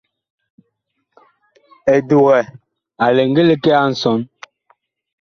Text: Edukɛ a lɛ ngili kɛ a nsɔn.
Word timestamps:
Edukɛ 1.93 2.39
a 3.03 3.05
lɛ 3.15 3.23
ngili 3.29 3.55
kɛ 3.63 3.71
a 3.83 3.85
nsɔn. 3.91 4.19